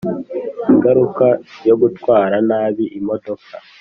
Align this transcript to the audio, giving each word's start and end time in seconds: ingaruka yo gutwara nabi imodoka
ingaruka 0.71 1.27
yo 1.67 1.75
gutwara 1.81 2.35
nabi 2.49 2.85
imodoka 2.99 3.53